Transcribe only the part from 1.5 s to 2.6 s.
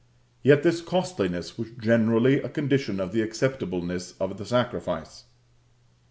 was generally a